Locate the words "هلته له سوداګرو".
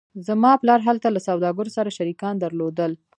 0.87-1.75